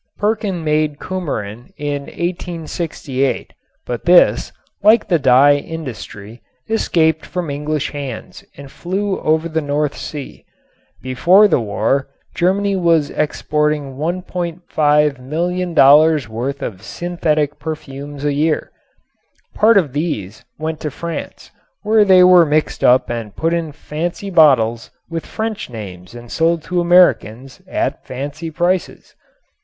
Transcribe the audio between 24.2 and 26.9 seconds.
bottles with French names and sold to